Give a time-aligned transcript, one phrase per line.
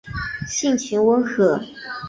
[0.47, 1.61] 性情温和。